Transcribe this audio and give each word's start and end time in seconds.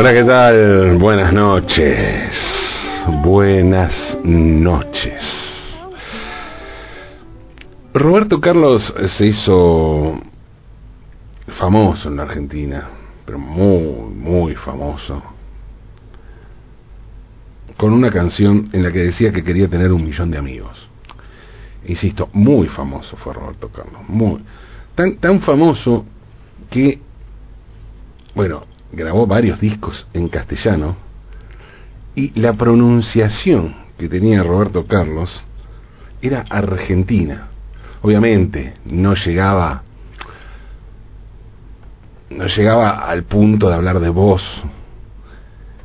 Hola, 0.00 0.14
¿qué 0.14 0.24
tal? 0.24 0.96
Buenas 0.96 1.30
noches. 1.30 2.32
Buenas 3.22 3.92
noches. 4.24 5.22
Roberto 7.92 8.40
Carlos 8.40 8.94
se 9.18 9.26
hizo 9.26 10.18
famoso 11.58 12.08
en 12.08 12.16
la 12.16 12.22
Argentina, 12.22 12.88
pero 13.26 13.38
muy, 13.38 14.14
muy 14.14 14.54
famoso, 14.54 15.22
con 17.76 17.92
una 17.92 18.10
canción 18.10 18.70
en 18.72 18.82
la 18.82 18.90
que 18.90 19.00
decía 19.00 19.30
que 19.32 19.44
quería 19.44 19.68
tener 19.68 19.92
un 19.92 20.02
millón 20.02 20.30
de 20.30 20.38
amigos. 20.38 20.78
Insisto, 21.84 22.30
muy 22.32 22.68
famoso 22.68 23.18
fue 23.18 23.34
Roberto 23.34 23.68
Carlos, 23.68 24.00
muy 24.08 24.40
tan 24.94 25.18
tan 25.18 25.42
famoso 25.42 26.06
que 26.70 27.00
bueno, 28.34 28.62
grabó 28.92 29.26
varios 29.26 29.60
discos 29.60 30.06
en 30.12 30.28
castellano 30.28 30.96
y 32.14 32.38
la 32.40 32.54
pronunciación 32.54 33.74
que 33.98 34.08
tenía 34.08 34.42
Roberto 34.42 34.86
Carlos 34.86 35.30
era 36.22 36.44
argentina. 36.48 37.48
Obviamente 38.02 38.74
no 38.84 39.14
llegaba 39.14 39.82
no 42.30 42.46
llegaba 42.46 42.90
al 43.08 43.24
punto 43.24 43.68
de 43.68 43.74
hablar 43.74 43.98
de 44.00 44.08
vos 44.08 44.42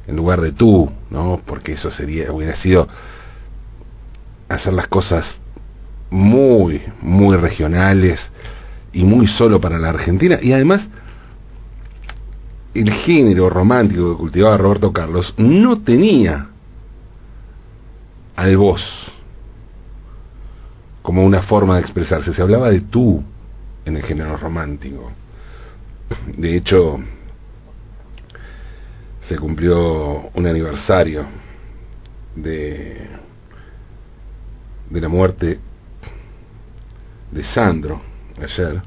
en 0.08 0.16
lugar 0.16 0.42
de 0.42 0.52
tú, 0.52 0.92
¿no? 1.10 1.42
Porque 1.46 1.74
eso 1.74 1.90
sería 1.92 2.32
hubiera 2.32 2.56
sido 2.58 2.88
hacer 4.48 4.74
las 4.74 4.88
cosas 4.88 5.26
muy 6.10 6.82
muy 7.02 7.36
regionales 7.36 8.20
y 8.94 9.04
muy 9.04 9.28
solo 9.28 9.60
para 9.60 9.80
la 9.80 9.90
Argentina 9.90 10.40
y 10.42 10.54
además 10.54 10.88
el 12.76 12.92
género 12.92 13.50
romántico 13.50 14.12
que 14.12 14.18
cultivaba 14.18 14.58
Roberto 14.58 14.92
Carlos 14.92 15.34
no 15.38 15.82
tenía 15.82 16.50
al 18.36 18.58
vos 18.58 18.84
como 21.02 21.24
una 21.24 21.44
forma 21.44 21.76
de 21.76 21.82
expresarse, 21.82 22.34
se 22.34 22.42
hablaba 22.42 22.70
de 22.70 22.82
tú 22.82 23.24
en 23.86 23.96
el 23.96 24.04
género 24.04 24.36
romántico. 24.36 25.12
De 26.36 26.58
hecho, 26.58 27.00
se 29.22 29.38
cumplió 29.38 30.30
un 30.34 30.48
aniversario 30.48 31.26
de, 32.36 33.08
de 34.90 35.02
la 35.02 35.08
muerte 35.08 35.60
de 37.32 37.44
Sandro 37.44 38.02
ayer, 38.42 38.82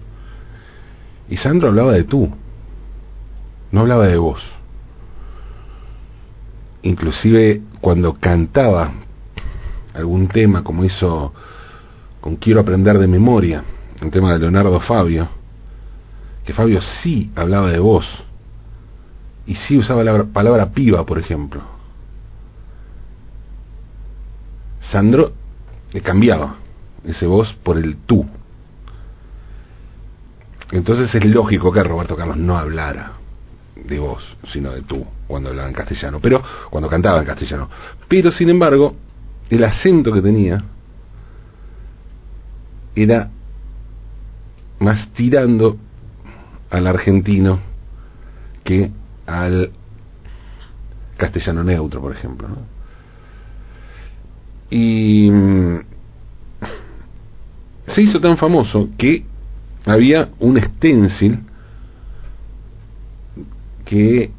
y 1.30 1.36
Sandro 1.36 1.68
hablaba 1.68 1.92
de 1.92 2.04
tú 2.04 2.30
no 3.70 3.80
hablaba 3.80 4.06
de 4.06 4.16
vos. 4.16 4.42
Inclusive 6.82 7.62
cuando 7.80 8.14
cantaba 8.14 8.92
algún 9.94 10.28
tema 10.28 10.62
como 10.62 10.84
hizo 10.84 11.32
con 12.20 12.36
Quiero 12.36 12.60
aprender 12.60 12.98
de 12.98 13.06
memoria, 13.06 13.62
un 14.00 14.10
tema 14.10 14.32
de 14.32 14.38
Leonardo 14.38 14.80
Fabio, 14.80 15.28
que 16.44 16.54
Fabio 16.54 16.80
sí 16.80 17.30
hablaba 17.36 17.68
de 17.68 17.78
vos 17.78 18.06
y 19.46 19.54
sí 19.54 19.76
usaba 19.76 20.04
la 20.04 20.24
palabra 20.24 20.70
piba, 20.70 21.04
por 21.04 21.18
ejemplo. 21.18 21.62
Sandro 24.80 25.32
le 25.92 26.00
cambiaba 26.00 26.56
ese 27.04 27.26
vos 27.26 27.52
por 27.62 27.76
el 27.76 27.96
tú. 27.98 28.26
Entonces 30.70 31.14
es 31.14 31.24
lógico 31.24 31.72
que 31.72 31.82
Roberto 31.82 32.16
Carlos 32.16 32.36
no 32.36 32.56
hablara 32.56 33.12
de 33.84 33.98
vos, 33.98 34.22
sino 34.52 34.72
de 34.72 34.82
tú, 34.82 35.04
cuando 35.26 35.50
hablaba 35.50 35.68
en 35.68 35.74
castellano, 35.74 36.18
pero 36.20 36.42
cuando 36.70 36.88
cantaba 36.88 37.20
en 37.20 37.26
castellano. 37.26 37.68
Pero 38.08 38.32
sin 38.32 38.50
embargo, 38.50 38.96
el 39.50 39.64
acento 39.64 40.12
que 40.12 40.22
tenía 40.22 40.62
era 42.94 43.30
más 44.80 45.08
tirando 45.12 45.76
al 46.70 46.86
argentino 46.86 47.60
que 48.64 48.90
al 49.26 49.72
castellano 51.16 51.64
neutro, 51.64 52.00
por 52.00 52.12
ejemplo. 52.12 52.48
Y 54.70 55.30
mm, 55.30 55.78
se 57.86 58.02
hizo 58.02 58.20
tan 58.20 58.36
famoso 58.36 58.90
que 58.98 59.24
había 59.86 60.28
un 60.38 60.60
stencil 60.60 61.40
que, 63.88 64.30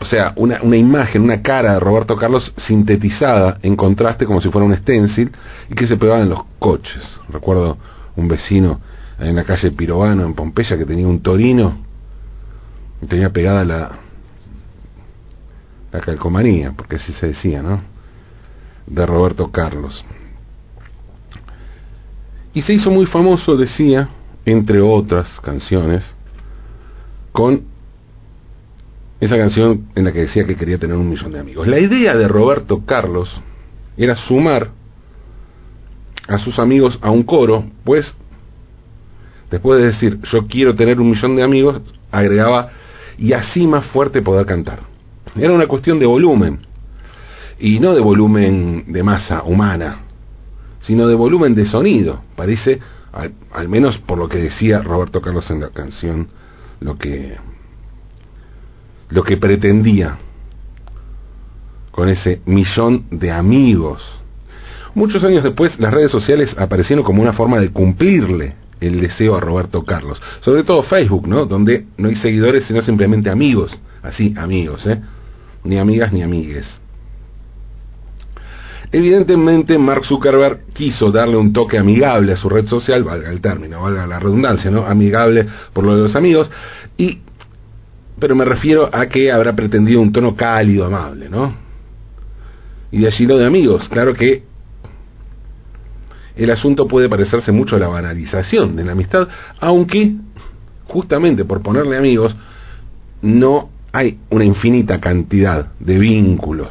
o 0.00 0.04
sea, 0.04 0.32
una, 0.34 0.60
una 0.62 0.76
imagen, 0.76 1.22
una 1.22 1.40
cara 1.40 1.74
de 1.74 1.80
Roberto 1.80 2.16
Carlos 2.16 2.52
sintetizada 2.56 3.58
en 3.62 3.76
contraste 3.76 4.26
como 4.26 4.40
si 4.40 4.50
fuera 4.50 4.66
un 4.66 4.76
stencil 4.76 5.30
y 5.70 5.74
que 5.74 5.86
se 5.86 5.96
pegaba 5.96 6.20
en 6.20 6.30
los 6.30 6.40
coches. 6.58 7.02
Recuerdo 7.28 7.78
un 8.16 8.26
vecino 8.26 8.80
en 9.20 9.36
la 9.36 9.44
calle 9.44 9.70
Pirovano, 9.70 10.24
en 10.24 10.34
Pompeya, 10.34 10.76
que 10.76 10.84
tenía 10.84 11.06
un 11.06 11.20
torino 11.20 11.78
y 13.00 13.06
tenía 13.06 13.30
pegada 13.30 13.64
la, 13.64 13.90
la 15.92 16.00
calcomanía, 16.00 16.72
porque 16.76 16.96
así 16.96 17.12
se 17.12 17.28
decía, 17.28 17.62
¿no? 17.62 17.80
De 18.84 19.06
Roberto 19.06 19.52
Carlos. 19.52 20.04
Y 22.52 22.62
se 22.62 22.74
hizo 22.74 22.90
muy 22.90 23.06
famoso, 23.06 23.56
decía, 23.56 24.08
entre 24.44 24.80
otras 24.80 25.28
canciones, 25.40 26.04
con 27.30 27.77
esa 29.20 29.36
canción 29.36 29.88
en 29.94 30.04
la 30.04 30.12
que 30.12 30.20
decía 30.20 30.44
que 30.44 30.56
quería 30.56 30.78
tener 30.78 30.96
un 30.96 31.08
millón 31.08 31.32
de 31.32 31.40
amigos. 31.40 31.66
La 31.66 31.78
idea 31.78 32.16
de 32.16 32.28
Roberto 32.28 32.84
Carlos 32.84 33.28
era 33.96 34.16
sumar 34.16 34.70
a 36.28 36.38
sus 36.38 36.58
amigos 36.58 36.98
a 37.02 37.10
un 37.10 37.22
coro, 37.24 37.64
pues 37.84 38.12
después 39.50 39.80
de 39.80 39.86
decir 39.86 40.20
yo 40.30 40.46
quiero 40.46 40.74
tener 40.74 41.00
un 41.00 41.10
millón 41.10 41.36
de 41.36 41.42
amigos, 41.42 41.80
agregaba 42.12 42.70
y 43.18 43.32
así 43.32 43.66
más 43.66 43.86
fuerte 43.86 44.22
poder 44.22 44.46
cantar. 44.46 44.80
Era 45.36 45.52
una 45.52 45.66
cuestión 45.66 45.98
de 45.98 46.06
volumen, 46.06 46.60
y 47.58 47.80
no 47.80 47.94
de 47.94 48.00
volumen 48.00 48.84
de 48.86 49.02
masa 49.02 49.42
humana, 49.42 50.02
sino 50.80 51.08
de 51.08 51.14
volumen 51.14 51.54
de 51.54 51.66
sonido. 51.66 52.22
Parece, 52.36 52.78
al, 53.12 53.32
al 53.52 53.68
menos 53.68 53.98
por 53.98 54.18
lo 54.18 54.28
que 54.28 54.38
decía 54.38 54.80
Roberto 54.80 55.20
Carlos 55.20 55.50
en 55.50 55.60
la 55.60 55.70
canción, 55.70 56.28
lo 56.80 56.96
que 56.96 57.36
lo 59.10 59.22
que 59.22 59.36
pretendía 59.36 60.18
con 61.90 62.08
ese 62.08 62.40
millón 62.46 63.04
de 63.10 63.30
amigos. 63.30 64.02
Muchos 64.94 65.22
años 65.24 65.42
después, 65.42 65.78
las 65.78 65.92
redes 65.92 66.10
sociales 66.10 66.54
aparecieron 66.58 67.04
como 67.04 67.22
una 67.22 67.32
forma 67.32 67.60
de 67.60 67.70
cumplirle 67.70 68.54
el 68.80 69.00
deseo 69.00 69.36
a 69.36 69.40
Roberto 69.40 69.84
Carlos. 69.84 70.20
Sobre 70.40 70.62
todo 70.62 70.82
Facebook, 70.84 71.26
¿no? 71.26 71.46
Donde 71.46 71.86
no 71.96 72.08
hay 72.08 72.16
seguidores, 72.16 72.64
sino 72.66 72.82
simplemente 72.82 73.30
amigos. 73.30 73.76
Así, 74.02 74.34
amigos, 74.36 74.86
¿eh? 74.86 75.00
Ni 75.64 75.78
amigas 75.78 76.12
ni 76.12 76.22
amigues. 76.22 76.66
Evidentemente, 78.90 79.76
Mark 79.76 80.04
Zuckerberg 80.06 80.72
quiso 80.72 81.10
darle 81.10 81.36
un 81.36 81.52
toque 81.52 81.76
amigable 81.76 82.32
a 82.32 82.36
su 82.36 82.48
red 82.48 82.66
social, 82.66 83.04
valga 83.04 83.30
el 83.30 83.40
término, 83.40 83.82
valga 83.82 84.06
la 84.06 84.18
redundancia, 84.18 84.70
¿no? 84.70 84.86
Amigable 84.86 85.46
por 85.72 85.84
lo 85.84 85.94
de 85.96 86.02
los 86.04 86.16
amigos, 86.16 86.50
y 86.96 87.18
pero 88.18 88.34
me 88.34 88.44
refiero 88.44 88.88
a 88.92 89.06
que 89.06 89.30
habrá 89.32 89.54
pretendido 89.54 90.00
un 90.00 90.12
tono 90.12 90.34
cálido, 90.34 90.84
amable, 90.84 91.28
¿no? 91.28 91.54
Y 92.90 92.98
de 93.00 93.06
allí 93.06 93.26
lo 93.26 93.36
de 93.38 93.46
amigos, 93.46 93.88
claro 93.88 94.14
que 94.14 94.42
el 96.36 96.50
asunto 96.50 96.86
puede 96.86 97.08
parecerse 97.08 97.52
mucho 97.52 97.76
a 97.76 97.78
la 97.78 97.88
banalización 97.88 98.76
de 98.76 98.84
la 98.84 98.92
amistad, 98.92 99.28
aunque 99.60 100.14
justamente 100.86 101.44
por 101.44 101.62
ponerle 101.62 101.96
amigos 101.96 102.34
no 103.20 103.70
hay 103.92 104.18
una 104.30 104.44
infinita 104.44 105.00
cantidad 105.00 105.72
de 105.80 105.98
vínculos. 105.98 106.70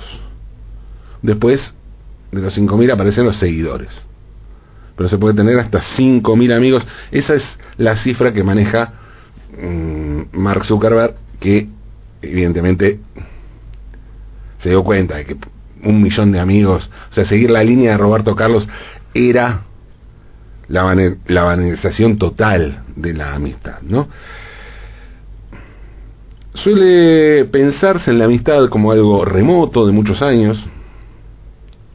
Después 1.21 1.73
de 2.31 2.41
los 2.41 2.57
5.000 2.57 2.93
aparecen 2.93 3.25
los 3.25 3.37
seguidores. 3.37 3.89
Pero 4.95 5.09
se 5.09 5.17
puede 5.17 5.35
tener 5.35 5.59
hasta 5.59 5.81
5.000 5.97 6.55
amigos. 6.55 6.87
Esa 7.11 7.35
es 7.35 7.43
la 7.77 7.97
cifra 7.97 8.33
que 8.33 8.43
maneja 8.43 8.93
mmm, 9.61 10.21
Mark 10.31 10.65
Zuckerberg 10.65 11.15
que 11.39 11.67
evidentemente 12.21 12.99
se 14.59 14.69
dio 14.69 14.83
cuenta 14.83 15.17
de 15.17 15.25
que 15.25 15.37
un 15.83 16.01
millón 16.01 16.31
de 16.31 16.39
amigos, 16.39 16.89
o 17.11 17.13
sea, 17.13 17.25
seguir 17.25 17.51
la 17.51 17.63
línea 17.63 17.91
de 17.91 17.97
Roberto 17.97 18.35
Carlos 18.35 18.67
era 19.13 19.63
la, 20.67 21.15
la 21.27 21.43
banalización 21.43 22.17
total 22.17 22.83
de 22.95 23.13
la 23.13 23.35
amistad, 23.35 23.81
¿no? 23.81 24.07
Suele 26.53 27.45
pensarse 27.45 28.09
en 28.09 28.17
la 28.17 28.25
amistad 28.25 28.67
como 28.69 28.91
algo 28.91 29.23
remoto 29.23 29.85
de 29.85 29.93
muchos 29.93 30.21
años, 30.23 30.57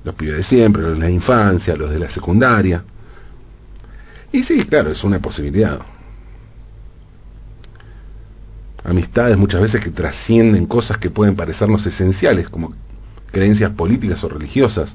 los 0.05 0.15
pibes 0.15 0.37
de 0.37 0.43
siempre, 0.45 0.83
los 0.83 0.95
de 0.95 1.01
la 1.01 1.11
infancia, 1.11 1.75
los 1.75 1.91
de 1.91 1.99
la 1.99 2.09
secundaria. 2.11 2.85
Y 4.31 4.45
sí, 4.45 4.65
claro, 4.67 4.91
es 4.91 5.03
una 5.03 5.19
posibilidad. 5.19 5.81
Amistades 8.85 9.37
muchas 9.37 9.61
veces 9.61 9.83
que 9.83 9.91
trascienden 9.91 10.67
cosas 10.67 10.99
que 10.99 11.11
pueden 11.11 11.37
parecernos 11.37 11.87
esenciales, 11.87 12.49
como 12.49 12.75
creencias 13.31 13.71
políticas 13.73 14.23
o 14.25 14.29
religiosas. 14.29 14.95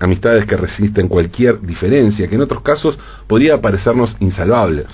Amistades 0.00 0.46
que 0.46 0.56
resisten 0.56 1.08
cualquier 1.08 1.60
diferencia, 1.60 2.26
que 2.26 2.34
en 2.34 2.40
otros 2.40 2.62
casos 2.62 2.98
podría 3.26 3.60
parecernos 3.60 4.16
insalvables. 4.20 4.86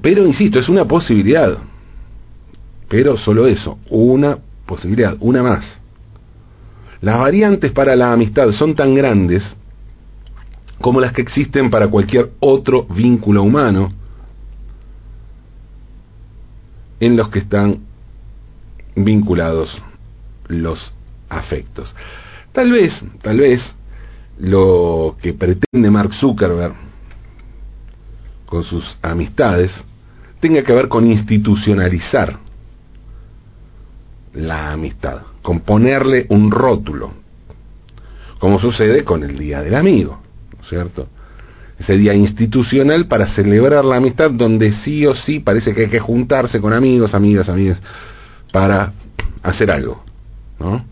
Pero, 0.00 0.26
insisto, 0.26 0.58
es 0.58 0.68
una 0.68 0.86
posibilidad. 0.86 1.58
Pero 2.88 3.16
solo 3.16 3.46
eso, 3.46 3.78
una 3.90 4.38
posibilidad, 4.66 5.16
una 5.20 5.42
más. 5.42 5.80
Las 7.02 7.18
variantes 7.18 7.72
para 7.72 7.94
la 7.94 8.12
amistad 8.12 8.50
son 8.52 8.74
tan 8.74 8.94
grandes 8.94 9.42
como 10.80 11.00
las 11.00 11.12
que 11.12 11.22
existen 11.22 11.70
para 11.70 11.88
cualquier 11.88 12.30
otro 12.40 12.84
vínculo 12.84 13.42
humano 13.42 13.92
en 17.00 17.16
los 17.16 17.28
que 17.28 17.40
están 17.40 17.80
vinculados 18.96 19.80
los 20.48 20.92
afectos. 21.28 21.94
Tal 22.52 22.70
vez, 22.70 22.92
tal 23.22 23.38
vez, 23.38 23.60
lo 24.38 25.16
que 25.20 25.32
pretende 25.32 25.90
Mark 25.90 26.12
Zuckerberg 26.14 26.74
con 28.46 28.64
sus 28.64 28.84
amistades 29.02 29.72
tenga 30.40 30.62
que 30.62 30.72
ver 30.72 30.88
con 30.88 31.06
institucionalizar 31.06 32.38
la 34.34 34.72
amistad, 34.72 35.22
con 35.42 35.60
ponerle 35.60 36.26
un 36.28 36.50
rótulo, 36.50 37.12
como 38.38 38.58
sucede 38.58 39.04
con 39.04 39.22
el 39.22 39.38
Día 39.38 39.62
del 39.62 39.74
Amigo, 39.74 40.18
¿cierto? 40.68 41.08
Ese 41.78 41.96
día 41.96 42.14
institucional 42.14 43.06
para 43.06 43.26
celebrar 43.28 43.84
la 43.84 43.96
amistad 43.96 44.30
donde 44.30 44.72
sí 44.72 45.04
o 45.06 45.14
sí 45.14 45.40
parece 45.40 45.74
que 45.74 45.82
hay 45.82 45.90
que 45.90 45.98
juntarse 45.98 46.60
con 46.60 46.72
amigos, 46.72 47.14
amigas, 47.14 47.48
amigas, 47.48 47.80
para 48.52 48.92
hacer 49.42 49.70
algo, 49.70 50.04
¿no? 50.60 50.84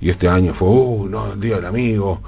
Y 0.00 0.10
este 0.10 0.28
año 0.28 0.52
fue, 0.54 0.68
uh, 0.68 1.08
no, 1.08 1.32
el 1.32 1.40
Día 1.40 1.56
del 1.56 1.64
Amigo, 1.64 2.20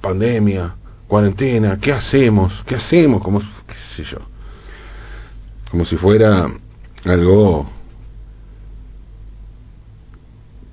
pandemia, 0.00 0.74
cuarentena, 1.06 1.78
¿qué 1.80 1.92
hacemos? 1.92 2.52
¿Qué 2.66 2.76
hacemos? 2.76 3.22
Como, 3.22 3.40
qué 3.40 3.74
sé 3.96 4.04
yo, 4.04 4.18
como 5.70 5.86
si 5.86 5.96
fuera 5.96 6.50
algo 7.04 7.70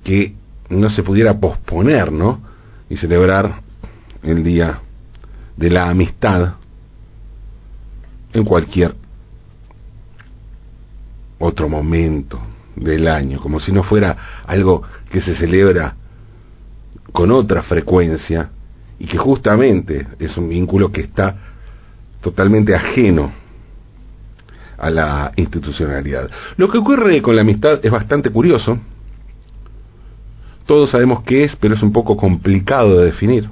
que 0.03 0.33
no 0.69 0.89
se 0.89 1.03
pudiera 1.03 1.39
posponer, 1.39 2.11
¿no? 2.11 2.41
Y 2.89 2.97
celebrar 2.97 3.61
el 4.23 4.43
día 4.43 4.81
de 5.57 5.69
la 5.69 5.89
amistad 5.89 6.53
en 8.33 8.45
cualquier 8.45 8.95
otro 11.39 11.67
momento 11.67 12.39
del 12.75 13.07
año, 13.07 13.39
como 13.39 13.59
si 13.59 13.71
no 13.71 13.83
fuera 13.83 14.43
algo 14.45 14.83
que 15.09 15.19
se 15.21 15.35
celebra 15.35 15.95
con 17.11 17.31
otra 17.31 17.63
frecuencia 17.63 18.49
y 18.99 19.05
que 19.05 19.17
justamente 19.17 20.07
es 20.19 20.37
un 20.37 20.49
vínculo 20.49 20.91
que 20.91 21.01
está 21.01 21.35
totalmente 22.21 22.75
ajeno 22.75 23.31
a 24.77 24.89
la 24.89 25.31
institucionalidad. 25.35 26.29
Lo 26.57 26.69
que 26.69 26.77
ocurre 26.77 27.21
con 27.21 27.35
la 27.35 27.41
amistad 27.41 27.79
es 27.83 27.91
bastante 27.91 28.29
curioso, 28.29 28.77
todos 30.67 30.91
sabemos 30.91 31.23
qué 31.23 31.45
es, 31.45 31.55
pero 31.55 31.75
es 31.75 31.81
un 31.81 31.93
poco 31.93 32.17
complicado 32.17 32.99
de 32.99 33.05
definir. 33.05 33.49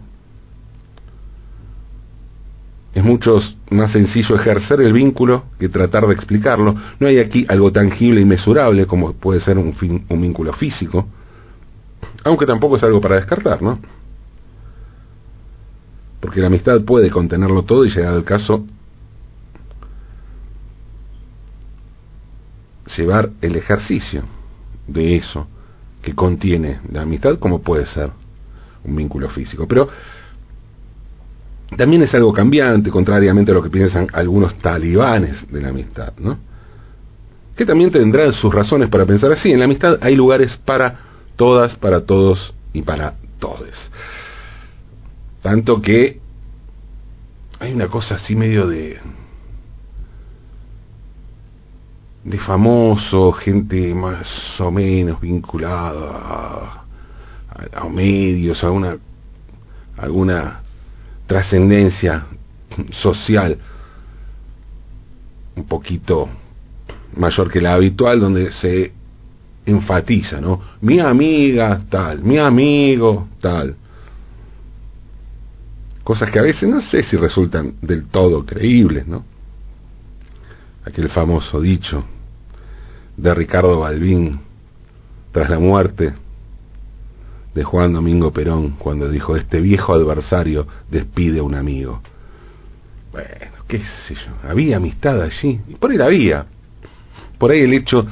Es 2.95 3.03
mucho 3.03 3.41
más 3.71 3.91
sencillo 3.91 4.37
ejercer 4.37 4.79
el 4.79 4.93
vínculo 4.93 5.43
que 5.59 5.67
tratar 5.67 6.07
de 6.07 6.13
explicarlo. 6.13 6.73
No 6.97 7.07
hay 7.07 7.19
aquí 7.19 7.45
algo 7.49 7.69
tangible 7.69 8.21
y 8.21 8.25
mesurable 8.25 8.85
como 8.85 9.11
puede 9.11 9.41
ser 9.41 9.57
un, 9.57 9.75
un 10.07 10.21
vínculo 10.21 10.53
físico, 10.53 11.05
aunque 12.23 12.45
tampoco 12.45 12.77
es 12.77 12.83
algo 12.83 13.01
para 13.01 13.17
descartar, 13.17 13.61
¿no? 13.61 13.79
Porque 16.21 16.39
la 16.39 16.47
amistad 16.47 16.81
puede 16.85 17.11
contenerlo 17.11 17.63
todo 17.63 17.83
y 17.83 17.89
llegar 17.89 18.13
al 18.13 18.23
caso 18.23 18.65
llevar 22.95 23.31
el 23.41 23.57
ejercicio 23.57 24.23
de 24.87 25.17
eso 25.17 25.47
que 26.01 26.15
contiene 26.15 26.79
la 26.93 27.01
amistad, 27.01 27.39
como 27.39 27.61
puede 27.61 27.87
ser 27.87 28.11
un 28.85 28.95
vínculo 28.95 29.29
físico. 29.29 29.67
Pero 29.67 29.89
también 31.77 32.03
es 32.03 32.13
algo 32.13 32.31
cambiante, 32.31 32.89
contrariamente 32.89 33.51
a 33.51 33.55
lo 33.55 33.63
que 33.63 33.69
piensan 33.69 34.07
algunos 34.13 34.55
talibanes 34.59 35.51
de 35.51 35.61
la 35.61 35.69
amistad, 35.69 36.13
¿no? 36.17 36.37
Que 37.55 37.65
también 37.65 37.91
tendrán 37.91 38.33
sus 38.33 38.53
razones 38.53 38.89
para 38.89 39.05
pensar 39.05 39.31
así. 39.31 39.51
En 39.51 39.59
la 39.59 39.65
amistad 39.65 39.97
hay 40.01 40.15
lugares 40.15 40.57
para 40.65 40.99
todas, 41.35 41.75
para 41.75 42.01
todos 42.01 42.53
y 42.73 42.81
para 42.81 43.15
todes. 43.39 43.75
Tanto 45.41 45.81
que 45.81 46.19
hay 47.59 47.73
una 47.73 47.87
cosa 47.87 48.15
así 48.15 48.35
medio 48.35 48.67
de 48.67 48.99
de 52.25 52.39
famoso, 52.39 53.31
gente 53.33 53.93
más 53.93 54.27
o 54.59 54.71
menos 54.71 55.21
vinculada 55.21 56.85
a, 57.73 57.87
medios, 57.87 58.63
a 58.63 58.71
una 58.71 58.97
alguna 59.95 60.64
trascendencia 61.27 62.25
social 62.91 63.57
un 65.55 65.65
poquito 65.65 66.29
mayor 67.15 67.49
que 67.49 67.61
la 67.61 67.73
habitual, 67.73 68.19
donde 68.19 68.51
se 68.51 68.91
enfatiza, 69.65 70.39
¿no? 70.41 70.61
Mi 70.81 70.99
amiga 70.99 71.81
tal, 71.89 72.21
mi 72.21 72.37
amigo 72.37 73.29
tal. 73.39 73.75
Cosas 76.03 76.29
que 76.29 76.39
a 76.39 76.43
veces 76.43 76.69
no 76.69 76.81
sé 76.81 77.03
si 77.03 77.15
resultan 77.17 77.75
del 77.81 78.05
todo 78.07 78.45
creíbles, 78.45 79.07
¿no? 79.07 79.23
Aquel 80.85 81.09
famoso 81.09 81.59
dicho, 81.61 82.03
de 83.17 83.33
Ricardo 83.33 83.79
Balbín 83.79 84.39
tras 85.31 85.49
la 85.49 85.57
muerte 85.57 86.13
de 87.55 87.63
Juan 87.63 87.93
Domingo 87.93 88.31
Perón 88.31 88.71
cuando 88.71 89.09
dijo 89.09 89.37
este 89.37 89.61
viejo 89.61 89.93
adversario 89.93 90.67
despide 90.91 91.39
a 91.39 91.43
un 91.43 91.55
amigo. 91.55 92.01
Bueno, 93.13 93.29
qué 93.65 93.79
sé 93.79 94.13
yo, 94.13 94.49
había 94.49 94.75
amistad 94.75 95.21
allí, 95.21 95.61
por 95.79 95.89
ahí 95.89 95.97
la 95.97 96.05
había. 96.05 96.45
Por 97.39 97.51
ahí 97.51 97.61
el 97.61 97.73
hecho 97.73 98.05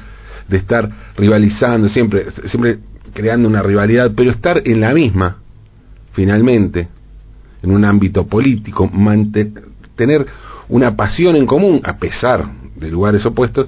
de 0.47 0.57
estar 0.57 0.89
rivalizando, 1.17 1.89
siempre, 1.89 2.27
siempre 2.45 2.79
creando 3.13 3.50
una 3.50 3.62
rivalidad, 3.62 4.12
pero 4.15 4.31
estar 4.31 4.62
en 4.65 4.79
la 4.79 4.93
misma, 4.93 5.38
finalmente, 6.13 6.88
en 7.62 7.71
un 7.71 7.83
ámbito 7.83 8.25
político, 8.25 8.89
tener 9.95 10.25
una 10.69 10.95
pasión 10.95 11.35
en 11.35 11.45
común, 11.45 11.81
a 11.83 11.97
pesar 11.97 12.45
de 12.75 12.89
lugares 12.89 13.25
opuestos, 13.25 13.67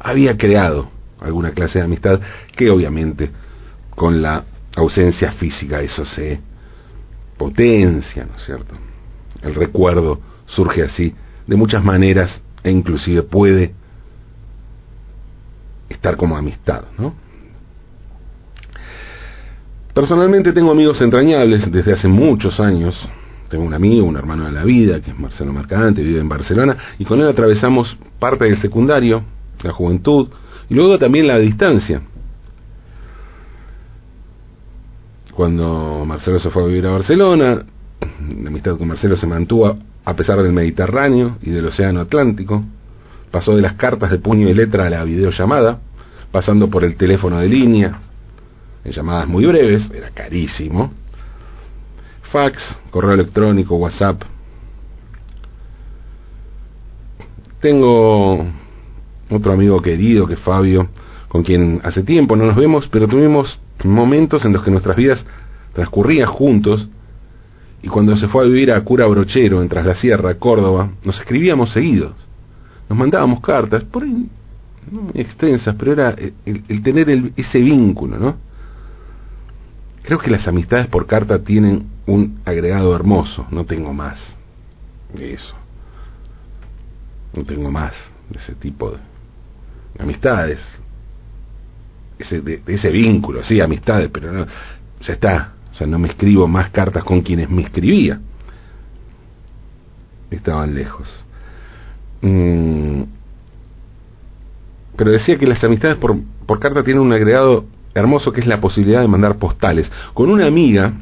había 0.00 0.36
creado 0.36 0.90
alguna 1.20 1.52
clase 1.52 1.78
de 1.78 1.84
amistad 1.84 2.20
que 2.56 2.70
obviamente 2.70 3.30
con 3.90 4.20
la 4.20 4.44
ausencia 4.76 5.32
física 5.32 5.80
eso 5.82 6.04
se 6.04 6.40
potencia, 7.36 8.24
¿no 8.24 8.36
es 8.36 8.44
cierto? 8.44 8.74
El 9.42 9.54
recuerdo 9.54 10.20
surge 10.46 10.82
así 10.82 11.14
de 11.46 11.56
muchas 11.56 11.84
maneras 11.84 12.40
e 12.62 12.70
inclusive 12.70 13.22
puede 13.22 13.74
estar 15.88 16.16
como 16.16 16.36
amistad, 16.36 16.84
¿no? 16.98 17.14
Personalmente 19.94 20.52
tengo 20.52 20.70
amigos 20.70 21.00
entrañables 21.02 21.70
desde 21.70 21.92
hace 21.92 22.08
muchos 22.08 22.58
años. 22.60 22.96
Tengo 23.50 23.64
un 23.64 23.74
amigo, 23.74 24.06
un 24.06 24.16
hermano 24.16 24.46
de 24.46 24.52
la 24.52 24.64
vida, 24.64 25.00
que 25.02 25.10
es 25.10 25.18
Marcelo 25.18 25.52
Mercante, 25.52 26.02
vive 26.02 26.20
en 26.20 26.28
Barcelona, 26.28 26.76
y 26.98 27.04
con 27.04 27.20
él 27.20 27.28
atravesamos 27.28 27.94
parte 28.18 28.46
del 28.46 28.56
secundario, 28.56 29.22
la 29.62 29.72
juventud, 29.72 30.28
y 30.70 30.74
luego 30.74 30.98
también 30.98 31.26
la 31.26 31.38
distancia. 31.38 32.00
Cuando 35.30 36.04
Marcelo 36.06 36.40
se 36.40 36.50
fue 36.50 36.64
a 36.64 36.66
vivir 36.66 36.86
a 36.86 36.92
Barcelona, 36.92 37.64
la 38.42 38.48
amistad 38.48 38.76
con 38.76 38.88
Marcelo 38.88 39.16
se 39.16 39.26
mantuvo 39.26 39.78
a 40.04 40.14
pesar 40.14 40.42
del 40.42 40.52
Mediterráneo 40.52 41.38
y 41.42 41.50
del 41.50 41.66
Océano 41.66 42.00
Atlántico, 42.00 42.64
pasó 43.30 43.54
de 43.54 43.62
las 43.62 43.74
cartas 43.74 44.10
de 44.10 44.18
puño 44.18 44.48
y 44.48 44.54
letra 44.54 44.86
a 44.86 44.90
la 44.90 45.04
videollamada, 45.04 45.78
pasando 46.30 46.68
por 46.68 46.84
el 46.84 46.96
teléfono 46.96 47.38
de 47.38 47.48
línea, 47.48 48.00
en 48.84 48.92
llamadas 48.92 49.28
muy 49.28 49.46
breves, 49.46 49.88
era 49.94 50.10
carísimo. 50.10 50.92
Fax, 52.32 52.76
correo 52.90 53.12
electrónico, 53.12 53.76
WhatsApp. 53.76 54.22
Tengo 57.60 58.44
otro 59.30 59.52
amigo 59.52 59.80
querido 59.80 60.26
que 60.26 60.34
es 60.34 60.40
Fabio, 60.40 60.88
con 61.28 61.44
quien 61.44 61.80
hace 61.84 62.02
tiempo 62.02 62.34
no 62.36 62.44
nos 62.44 62.56
vemos, 62.56 62.88
pero 62.88 63.06
tuvimos 63.06 63.58
momentos 63.84 64.44
en 64.44 64.52
los 64.52 64.62
que 64.62 64.70
nuestras 64.70 64.96
vidas 64.96 65.24
transcurrían 65.72 66.28
juntos 66.28 66.88
y 67.82 67.88
cuando 67.88 68.16
se 68.16 68.28
fue 68.28 68.44
a 68.44 68.46
vivir 68.46 68.70
a 68.70 68.80
Cura 68.82 69.06
Brochero, 69.06 69.60
en 69.60 69.68
Tras 69.68 69.84
la 69.84 69.96
Sierra, 69.96 70.34
Córdoba, 70.34 70.90
nos 71.04 71.18
escribíamos 71.18 71.72
seguidos. 71.72 72.12
Nos 72.88 72.96
mandábamos 72.96 73.40
cartas, 73.40 73.82
por 73.84 74.04
ahí 74.04 74.28
muy 74.90 75.10
extensas, 75.14 75.74
pero 75.76 75.92
era 75.92 76.14
el, 76.44 76.82
tener 76.82 77.32
ese 77.36 77.58
vínculo, 77.58 78.18
¿no? 78.18 78.36
Creo 80.02 80.18
que 80.18 80.30
las 80.30 80.46
amistades 80.48 80.88
por 80.88 81.06
carta 81.06 81.38
tienen 81.42 81.86
un 82.06 82.40
agregado 82.44 82.94
hermoso, 82.94 83.46
no 83.50 83.64
tengo 83.64 83.92
más 83.92 84.18
de 85.14 85.34
eso. 85.34 85.54
No 87.34 87.44
tengo 87.44 87.70
más 87.70 87.94
de 88.28 88.38
ese 88.38 88.54
tipo 88.54 88.90
de 88.90 88.98
amistades. 89.98 90.60
Ese, 92.22 92.40
de, 92.40 92.62
ese 92.66 92.90
vínculo, 92.90 93.42
sí, 93.42 93.60
amistades, 93.60 94.10
pero 94.12 94.32
no, 94.32 94.46
ya 95.00 95.12
está. 95.12 95.52
O 95.70 95.74
sea, 95.74 95.86
no 95.86 95.98
me 95.98 96.08
escribo 96.08 96.46
más 96.46 96.70
cartas 96.70 97.02
con 97.04 97.22
quienes 97.22 97.50
me 97.50 97.62
escribía. 97.62 98.20
Estaban 100.30 100.74
lejos. 100.74 101.08
Mm, 102.20 103.02
pero 104.96 105.10
decía 105.10 105.36
que 105.36 105.46
las 105.46 105.62
amistades 105.64 105.96
por, 105.98 106.16
carta 106.60 106.84
tienen 106.84 107.02
un 107.02 107.12
agregado 107.12 107.64
hermoso 107.94 108.32
que 108.32 108.40
es 108.40 108.46
la 108.46 108.60
posibilidad 108.60 109.00
de 109.00 109.08
mandar 109.08 109.38
postales. 109.38 109.90
Con 110.14 110.30
una 110.30 110.46
amiga 110.46 110.92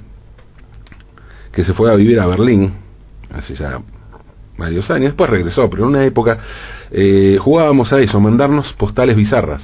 que 1.52 1.64
se 1.64 1.74
fue 1.74 1.92
a 1.92 1.96
vivir 1.96 2.18
a 2.20 2.26
Berlín, 2.26 2.72
hace 3.30 3.54
ya 3.54 3.80
varios 4.56 4.90
años, 4.90 5.10
después 5.10 5.28
regresó, 5.28 5.68
pero 5.68 5.82
en 5.82 5.90
una 5.90 6.04
época 6.04 6.38
eh, 6.90 7.38
jugábamos 7.40 7.92
a 7.92 8.00
eso, 8.00 8.20
mandarnos 8.20 8.72
postales 8.74 9.16
bizarras. 9.16 9.62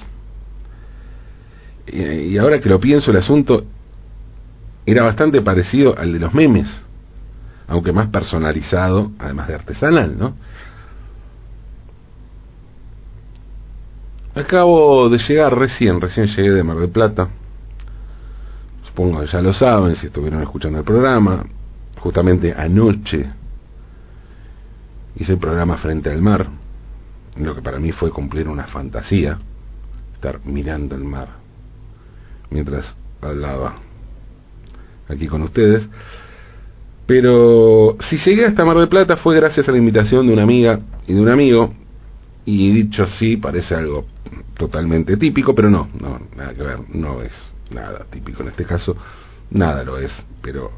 Y 1.87 2.37
ahora 2.39 2.61
que 2.61 2.69
lo 2.69 2.81
pienso, 2.81 3.11
el 3.11 3.19
asunto 3.19 3.65
era 4.85 5.03
bastante 5.03 5.41
parecido 5.43 5.97
al 5.99 6.13
de 6.13 6.19
los 6.21 6.33
memes, 6.33 6.69
aunque 7.69 7.93
más 7.93 8.09
personalizado, 8.09 9.11
además 9.19 9.49
de 9.49 9.55
artesanal, 9.55 10.17
¿no? 10.17 10.35
Acabo 14.35 15.09
de 15.09 15.19
llegar 15.19 15.59
recién, 15.59 16.01
recién 16.01 16.27
llegué 16.27 16.53
de 16.53 16.63
Mar 16.63 16.77
del 16.77 16.91
Plata. 16.91 17.29
Supongo 18.87 19.21
que 19.21 19.27
ya 19.27 19.41
lo 19.41 19.53
saben 19.55 19.97
si 19.97 20.07
estuvieron 20.07 20.43
escuchando 20.43 20.79
el 20.79 20.85
programa. 20.85 21.45
Justamente 21.99 22.55
anoche 22.55 23.27
hice 25.17 25.33
el 25.33 25.39
programa 25.39 25.79
Frente 25.79 26.11
al 26.11 26.21
Mar, 26.21 26.47
lo 27.37 27.55
que 27.55 27.63
para 27.63 27.79
mí 27.79 27.93
fue 27.93 28.11
cumplir 28.11 28.47
una 28.47 28.65
fantasía, 28.65 29.39
estar 30.15 30.41
mirando 30.45 30.95
el 30.95 31.05
mar 31.05 31.46
mientras 32.51 32.95
hablaba 33.21 33.77
aquí 35.09 35.27
con 35.27 35.43
ustedes. 35.43 35.89
Pero 37.07 37.97
si 38.09 38.19
llegué 38.19 38.47
hasta 38.47 38.65
Mar 38.65 38.77
del 38.77 38.89
Plata 38.89 39.17
fue 39.17 39.37
gracias 39.37 39.69
a 39.69 39.73
la 39.73 39.79
invitación 39.79 40.27
de 40.27 40.33
una 40.33 40.43
amiga 40.43 40.81
y 41.07 41.15
de 41.15 41.21
un 41.21 41.29
amigo, 41.29 41.73
y 42.45 42.73
dicho 42.73 43.05
así 43.05 43.37
parece 43.37 43.75
algo 43.75 44.07
totalmente 44.57 45.17
típico, 45.17 45.55
pero 45.55 45.71
no, 45.71 45.89
no, 46.01 46.21
nada 46.37 46.55
que 46.55 46.63
ver, 46.63 46.79
no 46.93 47.23
es 47.23 47.33
nada 47.71 48.07
típico 48.11 48.43
en 48.43 48.49
este 48.49 48.65
caso, 48.65 48.97
nada 49.51 49.85
lo 49.85 49.99
es, 49.99 50.13
pero 50.43 50.71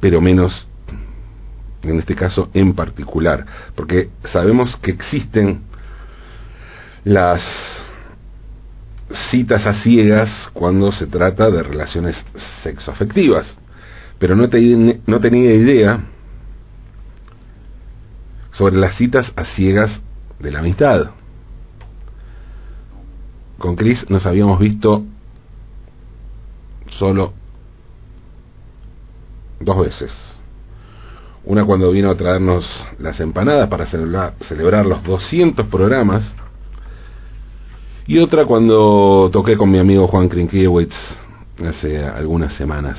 pero 0.00 0.20
menos 0.20 0.66
en 1.82 1.98
este 1.98 2.14
caso 2.14 2.50
en 2.54 2.74
particular, 2.74 3.44
porque 3.74 4.10
sabemos 4.32 4.76
que 4.76 4.90
existen 4.92 5.62
las 7.04 7.42
citas 9.30 9.66
a 9.66 9.82
ciegas 9.82 10.30
cuando 10.52 10.92
se 10.92 11.06
trata 11.06 11.50
de 11.50 11.62
relaciones 11.62 12.16
sexoafectivas, 12.62 13.46
pero 14.18 14.34
no, 14.36 14.48
no 15.06 15.20
tenía 15.20 15.52
idea 15.52 16.00
sobre 18.52 18.76
las 18.76 18.96
citas 18.96 19.32
a 19.36 19.44
ciegas 19.44 20.00
de 20.38 20.50
la 20.50 20.60
amistad. 20.60 21.10
Con 23.58 23.76
Chris 23.76 24.08
nos 24.10 24.26
habíamos 24.26 24.58
visto 24.58 25.04
solo 26.90 27.32
dos 29.60 29.78
veces. 29.78 30.12
Una 31.44 31.64
cuando 31.64 31.90
vino 31.90 32.10
a 32.10 32.16
traernos 32.16 32.64
las 32.98 33.18
empanadas 33.20 33.68
para 33.68 33.86
celebrar 33.86 34.86
los 34.86 35.02
200 35.02 35.66
programas. 35.66 36.24
Y 38.06 38.18
otra 38.18 38.44
cuando 38.44 39.30
toqué 39.32 39.56
con 39.56 39.70
mi 39.70 39.78
amigo 39.78 40.08
Juan 40.08 40.28
Krinkiewicz 40.28 40.94
hace 41.66 42.04
algunas 42.04 42.54
semanas. 42.54 42.98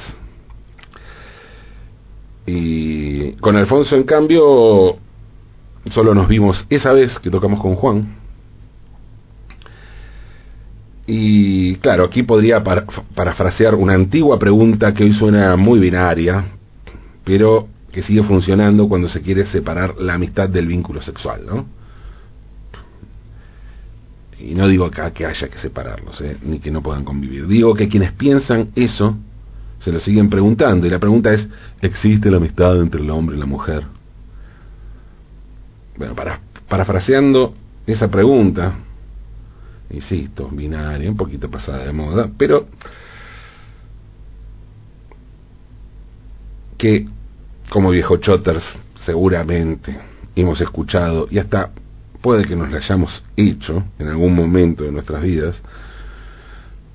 Y 2.46 3.34
con 3.34 3.56
Alfonso, 3.56 3.96
en 3.96 4.04
cambio, 4.04 4.98
Solo 5.92 6.16
nos 6.16 6.30
vimos 6.30 6.66
esa 6.70 6.94
vez 6.94 7.20
que 7.20 7.30
tocamos 7.30 7.60
con 7.60 7.76
Juan. 7.76 8.16
Y 11.06 11.76
claro, 11.78 12.06
aquí 12.06 12.24
podría 12.24 12.64
parafrasear 12.64 13.76
una 13.76 13.94
antigua 13.94 14.40
pregunta 14.40 14.94
que 14.94 15.04
hoy 15.04 15.12
suena 15.12 15.58
muy 15.58 15.80
binaria, 15.80 16.46
pero 17.26 17.68
que 17.92 18.02
sigue 18.02 18.24
funcionando 18.24 18.88
cuando 18.88 19.10
se 19.10 19.22
quiere 19.22 19.46
separar 19.46 19.96
la 20.00 20.14
amistad 20.14 20.48
del 20.48 20.68
vínculo 20.68 21.02
sexual, 21.02 21.46
¿no? 21.46 21.66
Y 24.44 24.56
no 24.56 24.68
digo 24.68 24.86
acá 24.86 25.12
que 25.12 25.26
haya 25.26 25.48
que 25.48 25.58
separarlos, 25.58 26.20
¿eh? 26.22 26.38
ni 26.44 26.60
que 26.60 26.70
no 26.70 26.82
puedan 26.82 27.04
convivir. 27.04 27.48
Digo 27.48 27.74
que 27.74 27.88
quienes 27.88 28.12
piensan 28.12 28.70
eso 28.76 29.16
se 29.80 29.92
lo 29.92 30.00
siguen 30.00 30.30
preguntando. 30.30 30.86
Y 30.86 30.90
la 30.90 31.00
pregunta 31.00 31.34
es, 31.34 31.48
¿existe 31.82 32.30
la 32.30 32.38
amistad 32.38 32.80
entre 32.80 33.02
el 33.02 33.10
hombre 33.10 33.36
y 33.36 33.40
la 33.40 33.46
mujer? 33.46 33.84
bueno, 35.98 36.16
para, 36.16 36.40
parafraseando 36.68 37.54
esa 37.86 38.10
pregunta, 38.10 38.74
insisto, 39.90 40.50
binaria, 40.50 41.10
un 41.10 41.18
poquito 41.18 41.50
pasada 41.50 41.86
de 41.86 41.94
moda, 41.94 42.30
pero 42.38 42.68
que 46.78 47.06
como 47.70 47.92
viejo 47.92 48.18
Chotters 48.18 48.64
seguramente 49.06 49.98
hemos 50.36 50.60
escuchado 50.62 51.28
y 51.30 51.38
hasta 51.38 51.72
puede 52.24 52.46
que 52.46 52.56
nos 52.56 52.72
la 52.72 52.78
hayamos 52.78 53.22
hecho 53.36 53.84
en 54.00 54.08
algún 54.08 54.34
momento 54.34 54.86
de 54.86 54.94
nuestras 54.94 55.22
vidas. 55.22 55.62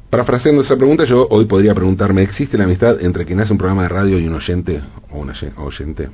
Parafraseando 0.08 0.62
esa 0.62 0.74
pregunta, 0.74 1.04
yo 1.04 1.28
hoy 1.28 1.44
podría 1.44 1.74
preguntarme, 1.74 2.22
¿existe 2.22 2.56
la 2.56 2.64
amistad 2.64 2.98
entre 3.02 3.26
quien 3.26 3.38
hace 3.38 3.52
un 3.52 3.58
programa 3.58 3.82
de 3.82 3.90
radio 3.90 4.18
y 4.18 4.26
un 4.26 4.34
oyente 4.34 4.80
o 5.10 5.26
oyente? 5.62 6.08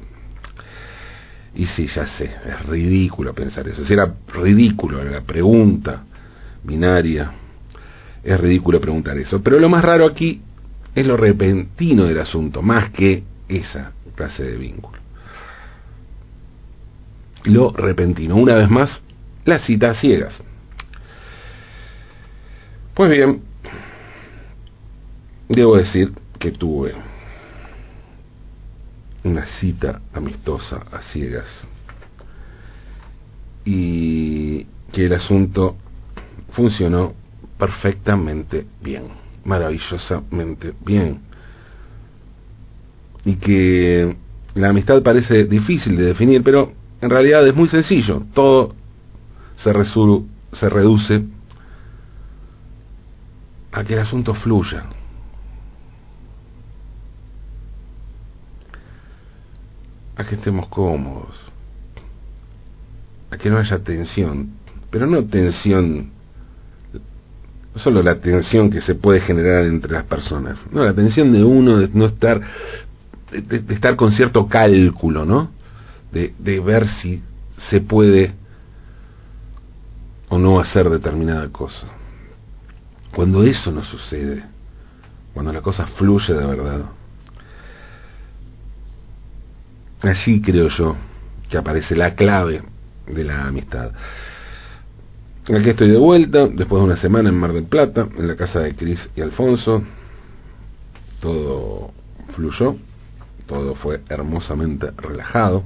Y 1.55 1.65
sí, 1.67 1.87
ya 1.87 2.09
sé, 2.09 2.25
es 2.25 2.67
ridículo 2.67 3.33
pensar 3.33 3.69
eso. 3.69 3.85
Era 3.89 4.13
ridículo 4.35 5.03
la 5.05 5.21
pregunta 5.21 6.03
binaria. 6.65 7.31
Es 8.25 8.41
ridículo 8.41 8.81
preguntar 8.81 9.17
eso. 9.17 9.41
Pero 9.41 9.61
lo 9.61 9.69
más 9.69 9.85
raro 9.85 10.07
aquí 10.07 10.43
es 10.93 11.07
lo 11.07 11.17
repentino 11.17 12.05
del 12.07 12.19
asunto, 12.19 12.63
más 12.63 12.91
que 12.91 13.23
esa 13.49 13.93
clase 14.17 14.43
de 14.43 14.57
vínculo. 14.57 14.99
Lo 17.45 17.71
repentino. 17.71 18.35
Una 18.35 18.57
vez 18.57 18.69
más, 18.69 19.04
las 19.45 19.65
citas 19.65 19.99
ciegas. 20.01 20.35
Pues 22.95 23.11
bien, 23.11 23.43
debo 25.49 25.77
decir 25.77 26.13
que 26.39 26.53
tuve 26.53 26.95
una 29.25 29.47
cita 29.59 30.01
amistosa 30.13 30.85
a 30.93 31.01
ciegas 31.13 31.47
y 33.65 34.67
que 34.93 35.07
el 35.07 35.15
asunto 35.15 35.77
funcionó 36.53 37.15
perfectamente 37.59 38.67
bien, 38.83 39.05
maravillosamente 39.45 40.73
bien. 40.85 41.21
Y 43.25 43.37
que 43.37 44.15
la 44.55 44.69
amistad 44.69 45.03
parece 45.03 45.45
difícil 45.45 45.97
de 45.97 46.05
definir, 46.05 46.43
pero 46.43 46.73
en 47.01 47.11
realidad 47.11 47.47
es 47.47 47.55
muy 47.55 47.69
sencillo. 47.69 48.23
Todo 48.35 48.75
se, 49.57 49.73
se 50.59 50.69
reduce 50.69 51.25
a 53.73 53.85
que 53.85 53.95
el 53.95 54.01
asunto 54.01 54.35
fluya, 54.35 54.85
a 60.17 60.25
que 60.25 60.37
estemos 60.37 60.69
cómodos, 60.69 61.35
a 63.31 63.37
que 63.37 63.51
no 63.51 63.59
haya 63.59 63.79
tensión, 63.81 64.51
pero 64.91 65.07
no 65.07 65.25
tensión 65.25 66.13
solo 67.77 68.05
la 68.05 68.21
tensión 68.21 68.71
que 68.71 68.81
se 68.81 68.95
puede 68.95 69.21
generar 69.21 69.65
entre 69.65 69.91
las 69.91 70.05
personas, 70.05 70.57
no, 70.71 70.85
la 70.85 70.95
tensión 70.95 71.33
de 71.33 71.43
uno 71.43 71.79
de 71.79 71.89
no 71.93 72.07
estar, 72.07 72.41
de, 73.33 73.75
estar 73.75 73.97
con 73.97 74.13
cierto 74.13 74.47
cálculo, 74.47 75.25
¿no? 75.25 75.51
De 76.13 76.61
ver 76.61 76.87
si 77.03 77.21
se 77.69 77.81
puede 77.81 78.35
o 80.35 80.39
no 80.39 80.59
hacer 80.59 80.91
determinada 80.91 81.49
cosa. 81.51 81.87
Cuando 83.15 83.45
eso 83.45 83.71
no 83.71 83.85
sucede, 83.85 84.43
cuando 85.33 85.53
la 85.53 85.61
cosa 85.61 85.87
fluye 85.87 86.35
de 86.35 86.45
verdad, 86.45 86.87
allí 90.03 90.43
creo 90.43 90.69
yo 90.71 90.97
que 91.49 91.57
aparece 91.57 91.95
la 91.95 92.17
clave 92.17 92.65
de 93.07 93.23
la 93.23 93.47
amistad. 93.47 93.93
Aquí 95.45 95.69
estoy 95.69 95.91
de 95.91 95.99
vuelta, 95.99 96.49
después 96.49 96.83
de 96.83 96.87
una 96.87 96.97
semana 96.97 97.29
en 97.29 97.39
Mar 97.39 97.53
del 97.53 97.67
Plata, 97.67 98.09
en 98.19 98.27
la 98.27 98.35
casa 98.35 98.59
de 98.59 98.75
Cris 98.75 99.09
y 99.15 99.21
Alfonso. 99.21 99.85
Todo 101.21 101.93
fluyó, 102.35 102.75
todo 103.47 103.77
fue 103.77 104.03
hermosamente 104.09 104.91
relajado, 104.97 105.63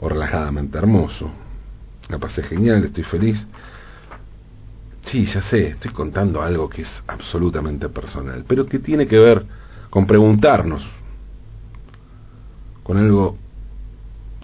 o 0.00 0.08
relajadamente 0.10 0.76
hermoso. 0.76 1.30
La 2.08 2.18
pasé 2.18 2.42
genial, 2.42 2.84
estoy 2.84 3.04
feliz. 3.04 3.38
Sí, 5.06 5.26
ya 5.26 5.42
sé, 5.42 5.68
estoy 5.68 5.90
contando 5.92 6.42
algo 6.42 6.68
que 6.68 6.82
es 6.82 7.02
absolutamente 7.06 7.88
personal, 7.88 8.44
pero 8.46 8.66
que 8.66 8.78
tiene 8.78 9.06
que 9.06 9.18
ver 9.18 9.46
con 9.90 10.06
preguntarnos, 10.06 10.82
con 12.82 12.98
algo 12.98 13.36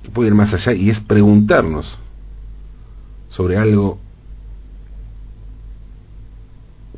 que 0.03 0.11
puede 0.11 0.29
ir 0.29 0.35
más 0.35 0.53
allá 0.55 0.73
y 0.73 0.91
es 0.91 1.01
preguntarnos 1.01 1.99
sobre 3.29 3.57
algo 3.57 3.99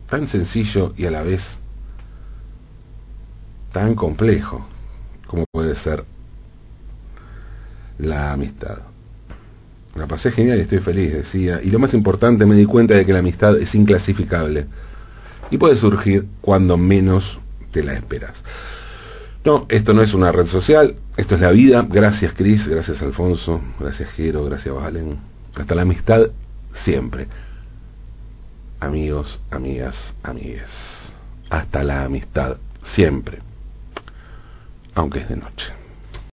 tan 0.09 0.29
sencillo 0.29 0.93
y 0.97 1.07
a 1.07 1.11
la 1.11 1.23
vez 1.23 1.43
tan 3.73 3.95
complejo 3.95 4.67
como 5.27 5.45
puede 5.53 5.75
ser 5.77 6.05
la 7.99 8.33
amistad. 8.33 8.96
La 9.97 10.07
pasé 10.07 10.31
genial 10.31 10.59
y 10.59 10.63
estoy 10.63 10.81
feliz, 10.81 11.13
decía. 11.13 11.61
Y 11.63 11.71
lo 11.71 11.79
más 11.79 11.95
importante, 11.95 12.47
me 12.47 12.55
di 12.55 12.65
cuenta 12.65 12.95
de 12.95 13.07
que 13.07 13.13
la 13.13 13.21
amistad 13.21 13.57
es 13.57 13.75
inclasificable 13.75 14.67
y 15.51 15.59
puede 15.59 15.77
surgir 15.77 16.27
cuando 16.41 16.77
menos 16.77 17.39
te 17.73 17.83
la 17.83 17.95
esperas. 17.95 18.35
No, 19.45 19.67
esto 19.69 19.95
no 19.95 20.03
es 20.03 20.13
una 20.13 20.33
red 20.33 20.47
social, 20.47 20.97
esto 21.17 21.37
es 21.37 21.41
la 21.41 21.53
vida. 21.53 21.87
Gracias 21.89 22.35
Cris, 22.35 22.67
gracias 22.67 23.01
Alfonso, 23.01 23.61
gracias 23.79 24.11
Jero, 24.11 24.45
gracias 24.45 24.75
Valen. 24.75 25.19
Hasta 25.55 25.75
la 25.75 25.83
amistad 25.83 26.31
siempre 26.85 27.29
amigos, 28.81 29.41
amigas, 29.51 29.95
amigues. 30.23 30.71
Hasta 31.51 31.85
la 31.85 32.05
amistad, 32.05 32.57
siempre, 32.95 33.39
aunque 34.95 35.21
es 35.21 35.29
de 35.29 35.37
noche. 35.37 35.86